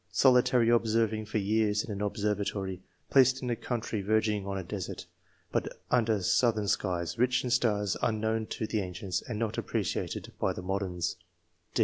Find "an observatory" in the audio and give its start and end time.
1.91-2.81